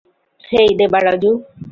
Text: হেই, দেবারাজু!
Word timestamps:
হেই, 0.43 0.69
দেবারাজু! 0.79 1.31